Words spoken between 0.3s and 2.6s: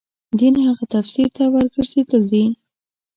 دین هغه تفسیر ته ورګرځېدل دي.